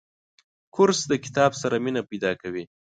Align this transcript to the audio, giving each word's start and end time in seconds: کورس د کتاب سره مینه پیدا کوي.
کورس 0.75 0.99
د 1.11 1.13
کتاب 1.25 1.51
سره 1.61 1.75
مینه 1.83 2.01
پیدا 2.09 2.31
کوي. 2.41 2.63